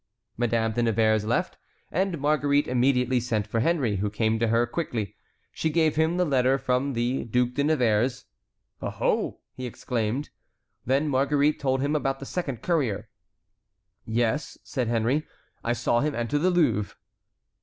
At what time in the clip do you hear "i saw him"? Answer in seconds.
15.63-16.15